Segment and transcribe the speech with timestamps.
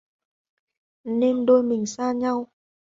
[1.03, 2.47] Nên đôi mình xa nhau